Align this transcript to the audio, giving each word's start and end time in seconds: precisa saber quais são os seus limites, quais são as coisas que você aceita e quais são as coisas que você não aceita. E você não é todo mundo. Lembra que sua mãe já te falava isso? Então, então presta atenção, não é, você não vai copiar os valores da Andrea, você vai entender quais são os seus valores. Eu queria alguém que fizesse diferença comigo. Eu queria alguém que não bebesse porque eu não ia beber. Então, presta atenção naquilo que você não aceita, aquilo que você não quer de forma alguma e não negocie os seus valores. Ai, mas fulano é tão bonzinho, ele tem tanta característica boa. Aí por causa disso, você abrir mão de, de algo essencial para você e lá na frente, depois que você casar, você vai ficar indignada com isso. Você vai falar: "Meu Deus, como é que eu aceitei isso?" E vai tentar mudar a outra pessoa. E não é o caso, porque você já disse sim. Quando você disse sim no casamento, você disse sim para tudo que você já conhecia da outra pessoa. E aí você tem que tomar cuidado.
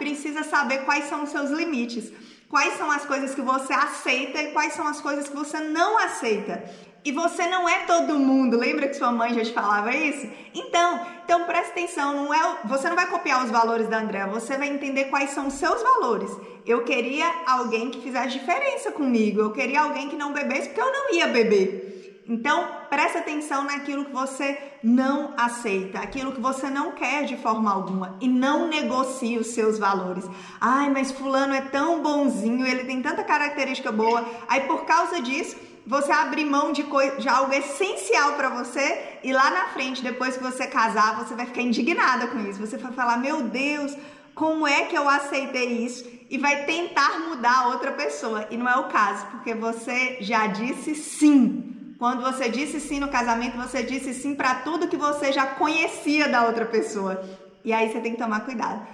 precisa 0.00 0.42
saber 0.42 0.78
quais 0.86 1.04
são 1.10 1.24
os 1.24 1.30
seus 1.30 1.50
limites, 1.50 2.10
quais 2.48 2.72
são 2.78 2.90
as 2.90 3.04
coisas 3.04 3.34
que 3.34 3.42
você 3.42 3.72
aceita 3.72 4.40
e 4.42 4.52
quais 4.52 4.72
são 4.72 4.86
as 4.88 4.98
coisas 5.00 5.28
que 5.28 5.36
você 5.36 5.60
não 5.60 5.98
aceita. 5.98 6.64
E 7.02 7.12
você 7.12 7.46
não 7.46 7.68
é 7.68 7.84
todo 7.86 8.18
mundo. 8.18 8.58
Lembra 8.58 8.88
que 8.88 8.94
sua 8.94 9.12
mãe 9.12 9.32
já 9.34 9.42
te 9.42 9.52
falava 9.52 9.94
isso? 9.94 10.26
Então, 10.54 11.06
então 11.24 11.44
presta 11.44 11.72
atenção, 11.72 12.14
não 12.14 12.34
é, 12.34 12.58
você 12.64 12.88
não 12.88 12.96
vai 12.96 13.06
copiar 13.06 13.44
os 13.44 13.50
valores 13.50 13.88
da 13.88 14.00
Andrea, 14.00 14.26
você 14.26 14.56
vai 14.56 14.68
entender 14.68 15.04
quais 15.04 15.30
são 15.30 15.46
os 15.46 15.54
seus 15.54 15.82
valores. 15.82 16.30
Eu 16.66 16.84
queria 16.84 17.26
alguém 17.46 17.90
que 17.90 18.02
fizesse 18.02 18.38
diferença 18.38 18.90
comigo. 18.92 19.40
Eu 19.40 19.52
queria 19.52 19.82
alguém 19.82 20.08
que 20.08 20.16
não 20.16 20.32
bebesse 20.32 20.68
porque 20.68 20.80
eu 20.80 20.92
não 20.92 21.14
ia 21.14 21.28
beber. 21.28 21.90
Então, 22.30 22.64
presta 22.88 23.18
atenção 23.18 23.64
naquilo 23.64 24.04
que 24.04 24.12
você 24.12 24.56
não 24.84 25.34
aceita, 25.36 25.98
aquilo 25.98 26.30
que 26.30 26.40
você 26.40 26.70
não 26.70 26.92
quer 26.92 27.24
de 27.24 27.36
forma 27.36 27.68
alguma 27.72 28.16
e 28.20 28.28
não 28.28 28.68
negocie 28.68 29.36
os 29.36 29.48
seus 29.48 29.80
valores. 29.80 30.24
Ai, 30.60 30.88
mas 30.90 31.10
fulano 31.10 31.52
é 31.52 31.60
tão 31.60 32.00
bonzinho, 32.00 32.64
ele 32.64 32.84
tem 32.84 33.02
tanta 33.02 33.24
característica 33.24 33.90
boa. 33.90 34.24
Aí 34.46 34.60
por 34.60 34.84
causa 34.84 35.20
disso, 35.20 35.56
você 35.84 36.12
abrir 36.12 36.44
mão 36.44 36.70
de, 36.70 36.86
de 37.18 37.28
algo 37.28 37.52
essencial 37.52 38.34
para 38.34 38.48
você 38.50 39.18
e 39.24 39.32
lá 39.32 39.50
na 39.50 39.66
frente, 39.66 40.00
depois 40.00 40.36
que 40.36 40.42
você 40.44 40.68
casar, 40.68 41.16
você 41.16 41.34
vai 41.34 41.46
ficar 41.46 41.62
indignada 41.62 42.28
com 42.28 42.38
isso. 42.48 42.60
Você 42.64 42.76
vai 42.76 42.92
falar: 42.92 43.16
"Meu 43.16 43.42
Deus, 43.42 43.96
como 44.36 44.68
é 44.68 44.84
que 44.84 44.96
eu 44.96 45.08
aceitei 45.08 45.84
isso?" 45.84 46.08
E 46.30 46.38
vai 46.38 46.64
tentar 46.64 47.18
mudar 47.28 47.62
a 47.62 47.68
outra 47.70 47.90
pessoa. 47.90 48.46
E 48.52 48.56
não 48.56 48.68
é 48.68 48.76
o 48.76 48.86
caso, 48.86 49.26
porque 49.32 49.52
você 49.52 50.18
já 50.20 50.46
disse 50.46 50.94
sim. 50.94 51.79
Quando 52.00 52.22
você 52.22 52.48
disse 52.48 52.80
sim 52.80 52.98
no 52.98 53.08
casamento, 53.08 53.58
você 53.58 53.82
disse 53.82 54.14
sim 54.14 54.34
para 54.34 54.54
tudo 54.54 54.88
que 54.88 54.96
você 54.96 55.30
já 55.30 55.44
conhecia 55.46 56.30
da 56.30 56.46
outra 56.46 56.64
pessoa. 56.64 57.22
E 57.62 57.74
aí 57.74 57.92
você 57.92 58.00
tem 58.00 58.12
que 58.12 58.18
tomar 58.18 58.40
cuidado. 58.40 58.86